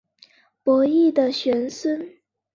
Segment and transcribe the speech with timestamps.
[0.63, 2.11] 伯益的玄孙。